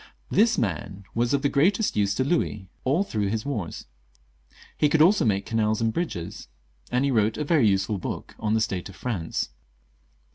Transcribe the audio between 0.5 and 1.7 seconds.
man was of the